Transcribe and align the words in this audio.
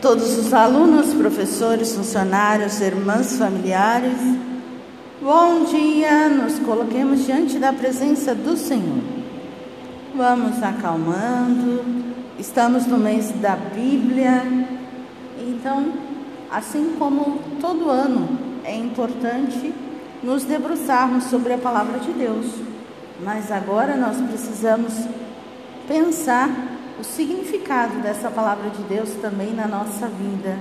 todos 0.00 0.38
os 0.38 0.54
alunos, 0.54 1.12
professores, 1.12 1.94
funcionários, 1.94 2.80
irmãs, 2.80 3.36
familiares. 3.36 4.18
Bom 5.20 5.64
dia, 5.64 6.28
nos 6.28 6.58
coloquemos 6.60 7.26
diante 7.26 7.58
da 7.58 7.70
presença 7.70 8.34
do 8.34 8.56
Senhor. 8.56 9.02
Vamos 10.16 10.62
acalmando, 10.62 11.84
estamos 12.38 12.86
no 12.86 12.96
mês 12.96 13.30
da 13.42 13.54
Bíblia, 13.56 14.42
então, 15.38 15.92
assim 16.50 16.94
como 16.98 17.38
todo 17.60 17.90
ano, 17.90 18.38
é 18.64 18.74
importante 18.74 19.74
nos 20.22 20.44
debruçarmos 20.44 21.24
sobre 21.24 21.52
a 21.52 21.58
palavra 21.58 21.98
de 21.98 22.12
Deus, 22.12 22.46
mas 23.22 23.52
agora 23.52 23.96
nós 23.96 24.16
precisamos 24.16 24.94
pensar 25.86 26.69
o 27.00 27.04
significado 27.04 28.00
dessa 28.00 28.30
palavra 28.30 28.68
de 28.68 28.82
Deus 28.82 29.08
também 29.22 29.54
na 29.54 29.66
nossa 29.66 30.06
vida. 30.06 30.58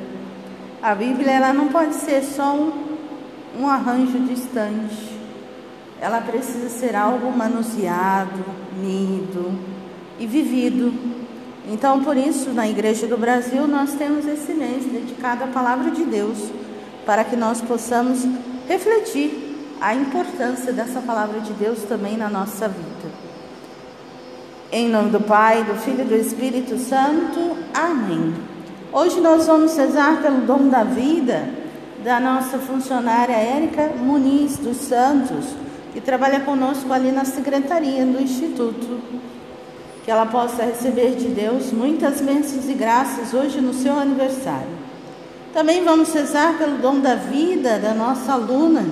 A 0.81 0.95
Bíblia 0.95 1.31
ela 1.31 1.52
não 1.52 1.67
pode 1.67 1.95
ser 1.95 2.23
só 2.23 2.55
um, 2.55 2.71
um 3.59 3.67
arranjo 3.67 4.20
distante. 4.20 5.20
Ela 5.99 6.21
precisa 6.21 6.70
ser 6.70 6.95
algo 6.95 7.29
manuseado, 7.35 8.45
lido 8.81 9.53
e 10.17 10.25
vivido. 10.25 10.93
Então, 11.67 12.02
por 12.05 12.15
isso, 12.15 12.51
na 12.51 12.70
Igreja 12.70 13.05
do 13.05 13.17
Brasil, 13.17 13.67
nós 13.67 13.93
temos 13.95 14.26
esse 14.26 14.53
mês 14.53 14.85
dedicado 14.85 15.43
à 15.43 15.48
palavra 15.48 15.91
de 15.91 16.05
Deus, 16.05 16.49
para 17.05 17.26
que 17.26 17.35
nós 17.35 17.62
possamos 17.62 18.26
refletir 18.65 19.76
a 19.81 19.93
importância 19.93 20.71
dessa 20.71 21.01
palavra 21.01 21.41
de 21.41 21.51
Deus 21.51 21.84
também 21.84 22.15
na 22.15 22.29
nossa 22.29 22.70
vida. 22.70 23.29
Em 24.72 24.88
nome 24.88 25.09
do 25.09 25.20
Pai, 25.20 25.64
do 25.64 25.73
Filho 25.73 26.02
e 26.02 26.04
do 26.04 26.16
Espírito 26.16 26.77
Santo. 26.77 27.58
Amém. 27.74 28.35
Hoje 28.93 29.20
nós 29.20 29.48
vamos 29.48 29.76
rezar 29.76 30.21
pelo 30.21 30.41
dom 30.41 30.68
da 30.70 30.84
vida 30.84 31.49
da 32.04 32.20
nossa 32.20 32.60
funcionária 32.60 33.34
Érica 33.34 33.90
Muniz 33.98 34.58
dos 34.58 34.77
Santos, 34.77 35.43
que 35.91 35.99
trabalha 35.99 36.41
conosco 36.41 36.93
ali 36.93 37.12
na 37.12 37.26
secretaria 37.26 38.05
do 38.05 38.21
Instituto. 38.21 38.99
Que 40.05 40.12
ela 40.12 40.27
possa 40.27 40.62
receber 40.62 41.15
de 41.15 41.30
Deus 41.30 41.71
muitas 41.71 42.21
bênçãos 42.21 42.70
e 42.70 42.74
graças 42.74 43.34
hoje 43.34 43.60
no 43.60 43.74
seu 43.74 43.99
aniversário. 43.99 44.70
Também 45.52 45.84
vamos 45.84 46.13
rezar 46.13 46.60
pelo 46.60 46.77
dom 46.77 46.99
da 46.99 47.15
vida 47.15 47.80
da 47.80 47.96
nossa 47.96 48.34
aluna, 48.34 48.86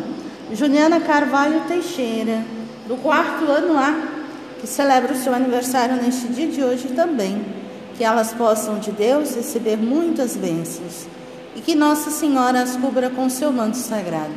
Juliana 0.51 0.99
Carvalho 0.99 1.61
Teixeira, 1.67 2.43
do 2.87 2.95
quarto 2.95 3.45
ano 3.45 3.77
A 3.77 4.16
que 4.59 4.67
celebra 4.67 5.13
o 5.13 5.17
seu 5.17 5.33
aniversário 5.33 5.95
neste 5.95 6.27
dia 6.27 6.47
de 6.47 6.63
hoje 6.63 6.89
também. 6.89 7.45
Que 7.95 8.03
elas 8.03 8.33
possam 8.33 8.79
de 8.79 8.91
Deus 8.91 9.35
receber 9.35 9.77
muitas 9.77 10.35
bênçãos. 10.35 11.07
E 11.55 11.61
que 11.61 11.75
Nossa 11.75 12.11
Senhora 12.11 12.61
as 12.61 12.75
cubra 12.75 13.09
com 13.09 13.29
seu 13.29 13.51
manto 13.51 13.77
sagrado, 13.77 14.31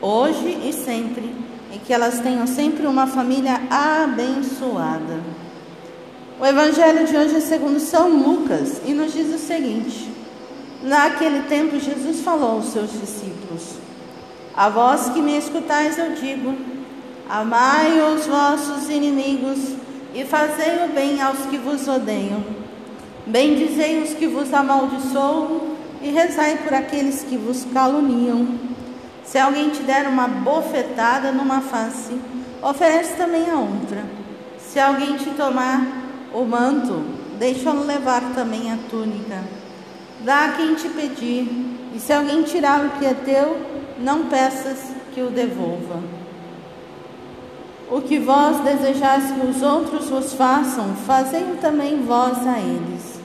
hoje 0.00 0.56
e 0.64 0.72
sempre, 0.72 1.34
e 1.74 1.78
que 1.78 1.92
elas 1.92 2.20
tenham 2.20 2.46
sempre 2.46 2.86
uma 2.86 3.08
família 3.08 3.60
abençoada. 3.68 5.20
O 6.40 6.46
Evangelho 6.46 7.04
de 7.04 7.16
hoje 7.16 7.34
é 7.34 7.40
segundo 7.40 7.80
São 7.80 8.08
Lucas 8.10 8.80
e 8.86 8.94
nos 8.94 9.12
diz 9.12 9.34
o 9.34 9.38
seguinte: 9.38 10.08
Naquele 10.82 11.42
tempo 11.48 11.80
Jesus 11.80 12.20
falou 12.20 12.52
aos 12.52 12.66
seus 12.66 12.92
discípulos: 12.92 13.74
A 14.54 14.68
vós 14.68 15.08
que 15.08 15.20
me 15.20 15.36
escutais 15.36 15.98
eu 15.98 16.12
digo, 16.12 16.54
Amai 17.28 18.00
os 18.14 18.26
vossos 18.26 18.88
inimigos 18.88 19.58
e 20.14 20.24
fazei 20.24 20.86
o 20.86 20.94
bem 20.94 21.20
aos 21.20 21.40
que 21.40 21.58
vos 21.58 21.86
odeiam. 21.86 22.42
Bendizei 23.26 24.02
os 24.02 24.14
que 24.14 24.26
vos 24.26 24.54
amaldiçoam 24.54 25.76
e 26.00 26.08
rezai 26.08 26.56
por 26.56 26.72
aqueles 26.72 27.22
que 27.24 27.36
vos 27.36 27.66
caluniam. 27.70 28.48
Se 29.24 29.36
alguém 29.36 29.68
te 29.68 29.82
der 29.82 30.08
uma 30.08 30.26
bofetada 30.26 31.30
numa 31.30 31.60
face, 31.60 32.18
oferece 32.62 33.14
também 33.16 33.50
a 33.50 33.56
outra. 33.56 34.04
Se 34.58 34.80
alguém 34.80 35.18
te 35.18 35.28
tomar 35.32 35.86
o 36.32 36.44
manto, 36.44 37.02
deixa-o 37.38 37.84
levar 37.84 38.22
também 38.34 38.72
a 38.72 38.78
túnica. 38.88 39.44
Dá 40.24 40.46
a 40.46 40.52
quem 40.52 40.74
te 40.76 40.88
pedir, 40.88 41.46
e 41.94 42.00
se 42.00 42.10
alguém 42.10 42.42
tirar 42.42 42.86
o 42.86 42.90
que 42.98 43.04
é 43.04 43.12
teu, 43.12 43.60
não 43.98 44.28
peças 44.28 44.78
que 45.14 45.20
o 45.20 45.28
devolva. 45.28 46.27
O 47.90 48.02
que 48.02 48.18
vós 48.18 48.58
desejais 48.60 49.32
que 49.32 49.46
os 49.46 49.62
outros 49.62 50.10
vos 50.10 50.34
façam, 50.34 50.94
fazei 51.06 51.42
também 51.58 52.02
vós 52.02 52.46
a 52.46 52.58
eles. 52.58 53.18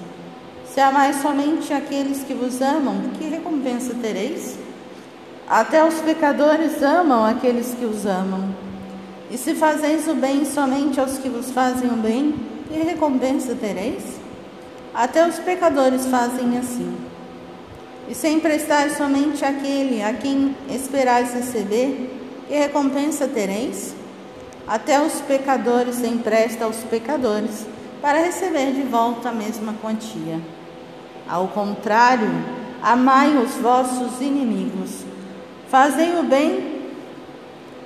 Se 0.66 0.80
amais 0.80 1.18
somente 1.18 1.74
aqueles 1.74 2.24
que 2.24 2.34
vos 2.34 2.62
amam, 2.62 2.96
que 3.18 3.26
recompensa 3.26 3.94
tereis? 4.02 4.58
Até 5.50 5.86
os 5.86 5.96
pecadores 5.96 6.82
amam 6.82 7.26
aqueles 7.26 7.76
que 7.78 7.84
os 7.84 8.06
amam. 8.06 8.56
E 9.30 9.38
se 9.38 9.54
fazeis 9.54 10.08
o 10.08 10.16
bem 10.16 10.46
somente 10.46 10.98
aos 10.98 11.18
que 11.18 11.28
vos 11.28 11.52
fazem 11.52 11.90
o 11.90 11.98
bem, 11.98 12.34
que 12.72 12.80
recompensa 12.80 13.56
tereis? 13.56 14.04
Até 14.94 15.28
os 15.28 15.40
pecadores 15.40 16.06
fazem 16.06 16.58
assim. 16.58 16.96
E 18.08 18.16
se 18.16 18.30
emprestais 18.30 18.96
somente 18.96 19.44
àquele 19.44 20.02
a 20.02 20.14
quem 20.14 20.56
esperais 20.70 21.34
receber, 21.34 22.10
que 22.48 22.54
recompensa 22.54 23.28
tereis? 23.28 23.94
Até 24.68 25.02
os 25.02 25.22
pecadores 25.22 26.04
empresta 26.04 26.66
aos 26.66 26.78
pecadores 26.78 27.68
para 28.02 28.20
receber 28.20 28.74
de 28.74 28.84
volta 28.84 29.30
a 29.30 29.34
mesma 29.34 29.74
quantia. 29.82 30.40
Ao 31.28 31.48
contrário, 31.50 32.30
amai 32.82 33.38
os 33.38 33.56
vossos 33.56 34.22
inimigos, 34.22 35.06
fazei 35.70 36.18
o 36.20 36.24
bem 36.24 36.82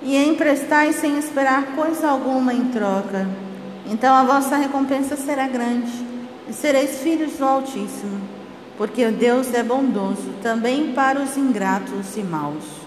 e 0.01 0.15
emprestai 0.17 0.93
sem 0.93 1.17
esperar 1.17 1.75
coisa 1.75 2.09
alguma 2.09 2.53
em 2.53 2.65
troca. 2.65 3.27
Então 3.85 4.13
a 4.13 4.23
vossa 4.23 4.55
recompensa 4.57 5.15
será 5.15 5.47
grande 5.47 5.91
e 6.47 6.53
sereis 6.53 6.99
filhos 6.99 7.33
do 7.33 7.45
Altíssimo, 7.45 8.21
porque 8.77 9.05
Deus 9.07 9.53
é 9.53 9.63
bondoso 9.63 10.33
também 10.41 10.93
para 10.93 11.19
os 11.19 11.37
ingratos 11.37 12.15
e 12.17 12.21
maus. 12.21 12.86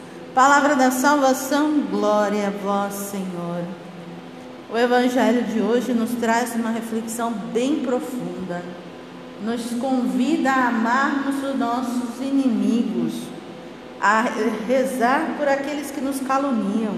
Palavra 0.33 0.77
da 0.77 0.91
salvação, 0.91 1.81
glória 1.91 2.47
a 2.47 2.51
vós, 2.51 2.93
Senhor. 2.93 3.65
O 4.71 4.77
Evangelho 4.77 5.43
de 5.43 5.59
hoje 5.59 5.91
nos 5.91 6.11
traz 6.11 6.55
uma 6.55 6.69
reflexão 6.69 7.33
bem 7.33 7.81
profunda. 7.81 8.63
Nos 9.43 9.71
convida 9.71 10.49
a 10.49 10.69
amarmos 10.69 11.43
os 11.43 11.59
nossos 11.59 12.21
inimigos, 12.21 13.13
a 13.99 14.21
rezar 14.65 15.35
por 15.37 15.49
aqueles 15.49 15.91
que 15.91 15.99
nos 15.99 16.21
caluniam. 16.21 16.95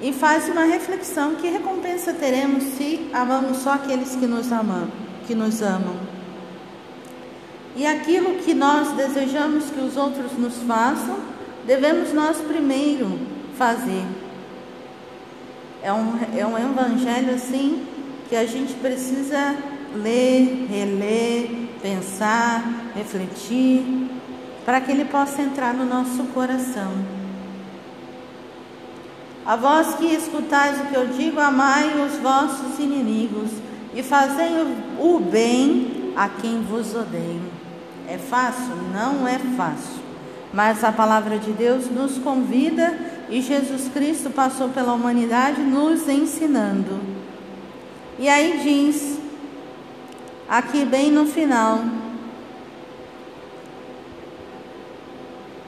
E 0.00 0.14
faz 0.14 0.48
uma 0.48 0.64
reflexão: 0.64 1.34
que 1.34 1.48
recompensa 1.48 2.14
teremos 2.14 2.62
se 2.62 3.10
amamos 3.12 3.58
só 3.58 3.74
aqueles 3.74 4.16
que 4.16 4.26
nos 4.26 4.50
amam, 4.50 4.88
que 5.26 5.34
nos 5.34 5.60
amam? 5.60 6.15
E 7.76 7.86
aquilo 7.86 8.36
que 8.36 8.54
nós 8.54 8.92
desejamos 8.92 9.64
que 9.70 9.80
os 9.80 9.98
outros 9.98 10.32
nos 10.38 10.56
façam, 10.62 11.18
devemos 11.66 12.10
nós 12.14 12.38
primeiro 12.38 13.18
fazer. 13.58 14.02
É 15.82 15.92
um, 15.92 16.18
é 16.34 16.46
um 16.46 16.56
evangelho 16.56 17.34
assim 17.34 17.86
que 18.30 18.34
a 18.34 18.46
gente 18.46 18.72
precisa 18.74 19.54
ler, 19.94 20.66
reler, 20.70 21.68
pensar, 21.82 22.64
refletir, 22.94 23.84
para 24.64 24.80
que 24.80 24.90
ele 24.90 25.04
possa 25.04 25.42
entrar 25.42 25.74
no 25.74 25.84
nosso 25.84 26.24
coração. 26.32 26.92
A 29.44 29.54
vós 29.54 29.94
que 29.96 30.06
escutais 30.06 30.80
o 30.80 30.86
que 30.86 30.94
eu 30.94 31.06
digo, 31.08 31.38
amai 31.38 31.92
os 32.04 32.16
vossos 32.20 32.78
inimigos 32.78 33.50
e 33.94 34.02
fazei 34.02 34.50
o 34.98 35.20
bem 35.20 36.12
a 36.16 36.28
quem 36.28 36.62
vos 36.62 36.94
odeia. 36.94 37.55
É 38.08 38.18
fácil? 38.18 38.74
Não 38.92 39.26
é 39.26 39.38
fácil. 39.56 40.02
Mas 40.52 40.84
a 40.84 40.92
palavra 40.92 41.38
de 41.38 41.52
Deus 41.52 41.90
nos 41.90 42.18
convida 42.18 42.96
e 43.28 43.40
Jesus 43.42 43.88
Cristo 43.92 44.30
passou 44.30 44.68
pela 44.68 44.92
humanidade 44.92 45.60
nos 45.60 46.08
ensinando. 46.08 47.00
E 48.18 48.28
aí 48.28 48.60
diz 48.62 49.18
aqui 50.48 50.84
bem 50.84 51.10
no 51.10 51.26
final. 51.26 51.80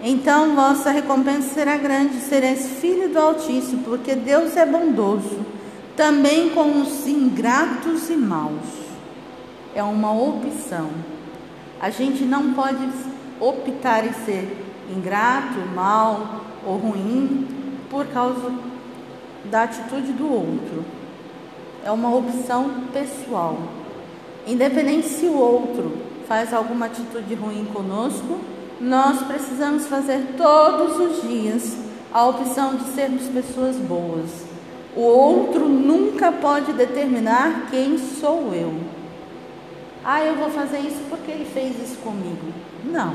Então 0.00 0.54
vossa 0.54 0.90
recompensa 0.90 1.52
será 1.54 1.76
grande, 1.76 2.20
sereis 2.20 2.78
filho 2.80 3.08
do 3.08 3.18
Altíssimo, 3.18 3.82
porque 3.82 4.14
Deus 4.14 4.56
é 4.56 4.64
bondoso, 4.64 5.44
também 5.96 6.50
com 6.50 6.80
os 6.80 7.06
ingratos 7.06 8.08
e 8.08 8.16
maus. 8.16 8.62
É 9.74 9.82
uma 9.82 10.12
opção. 10.12 11.17
A 11.80 11.90
gente 11.90 12.24
não 12.24 12.54
pode 12.54 12.88
optar 13.40 14.04
em 14.04 14.12
ser 14.12 14.66
ingrato, 14.90 15.60
mal 15.74 16.44
ou 16.66 16.76
ruim 16.76 17.46
por 17.88 18.06
causa 18.06 18.52
da 19.44 19.62
atitude 19.62 20.12
do 20.12 20.30
outro. 20.30 20.84
É 21.84 21.90
uma 21.90 22.14
opção 22.14 22.70
pessoal. 22.92 23.58
Independente 24.46 25.08
se 25.08 25.26
o 25.26 25.38
outro 25.38 25.98
faz 26.26 26.52
alguma 26.52 26.86
atitude 26.86 27.34
ruim 27.34 27.64
conosco, 27.72 28.38
nós 28.80 29.22
precisamos 29.22 29.86
fazer 29.86 30.34
todos 30.36 30.98
os 30.98 31.22
dias 31.28 31.76
a 32.12 32.26
opção 32.26 32.76
de 32.76 32.84
sermos 32.90 33.24
pessoas 33.28 33.76
boas. 33.76 34.30
O 34.96 35.02
outro 35.02 35.68
nunca 35.68 36.32
pode 36.32 36.72
determinar 36.72 37.68
quem 37.70 37.98
sou 37.98 38.52
eu. 38.52 38.97
Ah, 40.10 40.24
eu 40.24 40.36
vou 40.36 40.48
fazer 40.48 40.78
isso 40.78 41.02
porque 41.10 41.30
ele 41.30 41.44
fez 41.44 41.78
isso 41.82 41.98
comigo. 41.98 42.50
Não. 42.82 43.14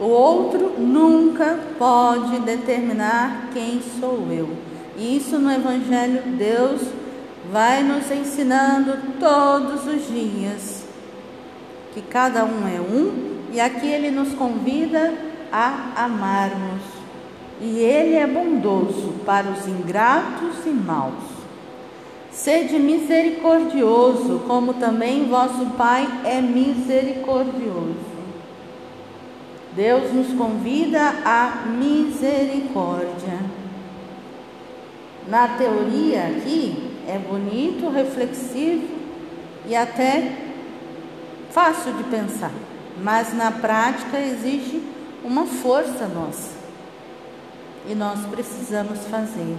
O 0.00 0.06
outro 0.06 0.80
nunca 0.80 1.58
pode 1.78 2.38
determinar 2.38 3.50
quem 3.52 3.82
sou 4.00 4.26
eu. 4.30 4.48
Isso 4.96 5.38
no 5.38 5.52
Evangelho 5.52 6.22
Deus 6.38 6.80
vai 7.52 7.82
nos 7.82 8.10
ensinando 8.10 8.96
todos 9.20 9.86
os 9.86 10.08
dias 10.08 10.86
que 11.92 12.00
cada 12.00 12.42
um 12.46 12.66
é 12.66 12.80
um 12.80 13.42
e 13.52 13.60
aqui 13.60 13.86
ele 13.86 14.10
nos 14.10 14.32
convida 14.32 15.12
a 15.52 16.04
amarmos. 16.06 16.80
E 17.60 17.80
ele 17.80 18.14
é 18.14 18.26
bondoso 18.26 19.12
para 19.26 19.46
os 19.46 19.68
ingratos 19.68 20.64
e 20.64 20.70
maus. 20.70 21.33
Sede 22.34 22.80
misericordioso, 22.80 24.40
como 24.44 24.74
também 24.74 25.28
vosso 25.28 25.66
Pai 25.78 26.04
é 26.24 26.40
misericordioso. 26.40 28.12
Deus 29.72 30.12
nos 30.12 30.36
convida 30.36 31.14
à 31.24 31.64
misericórdia. 31.68 33.38
Na 35.28 35.46
teoria 35.46 36.26
aqui 36.26 36.90
é 37.06 37.18
bonito, 37.18 37.88
reflexivo 37.88 38.88
e 39.66 39.76
até 39.76 40.32
fácil 41.50 41.92
de 41.92 42.02
pensar, 42.04 42.52
mas 43.00 43.32
na 43.32 43.52
prática 43.52 44.18
existe 44.18 44.82
uma 45.24 45.46
força 45.46 46.08
nossa 46.08 46.50
e 47.88 47.94
nós 47.94 48.26
precisamos 48.26 48.98
fazer. 49.06 49.56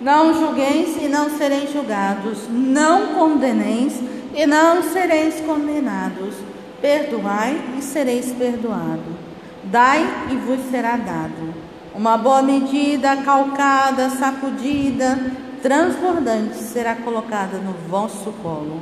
Não 0.00 0.34
julgueis 0.34 0.96
e 1.02 1.08
não 1.08 1.30
sereis 1.36 1.72
julgados, 1.72 2.48
não 2.48 3.14
condeneis 3.14 4.00
e 4.34 4.46
não 4.46 4.82
sereis 4.82 5.40
condenados 5.40 6.34
Perdoai 6.80 7.60
e 7.76 7.82
sereis 7.82 8.32
perdoado. 8.32 9.18
Dai 9.64 10.06
e 10.30 10.36
vos 10.36 10.60
será 10.70 10.96
dado. 10.96 11.52
Uma 11.92 12.16
boa 12.16 12.40
medida, 12.40 13.16
calcada, 13.16 14.08
sacudida, 14.10 15.18
transbordante 15.60 16.54
será 16.54 16.94
colocada 16.94 17.58
no 17.58 17.72
vosso 17.88 18.30
colo. 18.40 18.80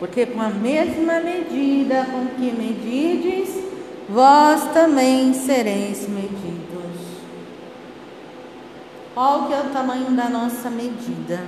Porque 0.00 0.26
com 0.26 0.42
a 0.42 0.48
mesma 0.48 1.20
medida 1.20 2.04
com 2.10 2.26
que 2.34 2.50
medides, 2.50 3.50
vós 4.08 4.64
também 4.72 5.32
sereis 5.32 6.08
Qual 9.16 9.46
que 9.46 9.54
é 9.54 9.60
o 9.60 9.70
tamanho 9.70 10.10
da 10.10 10.28
nossa 10.28 10.68
medida? 10.68 11.42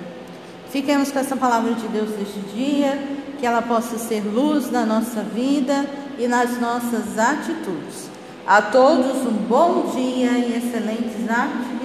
Fiquemos 0.70 1.12
com 1.12 1.18
essa 1.18 1.36
palavra 1.36 1.74
de 1.74 1.86
Deus 1.88 2.08
neste 2.16 2.40
dia 2.56 2.98
que 3.38 3.44
ela 3.44 3.60
possa 3.60 3.98
ser 3.98 4.22
luz 4.22 4.70
na 4.70 4.86
nossa 4.86 5.20
vida 5.20 5.84
e 6.18 6.26
nas 6.26 6.58
nossas 6.58 7.18
atitudes. 7.18 8.08
A 8.46 8.62
todos 8.62 9.18
um 9.18 9.34
bom 9.46 9.92
dia 9.94 10.30
e 10.38 10.56
excelentes 10.56 11.28
atitudes. 11.28 11.77